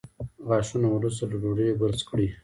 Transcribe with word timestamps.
غاښونه 0.47 0.87
وروسته 0.91 1.23
له 1.29 1.35
ډوډۍ 1.41 1.69
برس 1.81 2.01
کړئ 2.09 2.27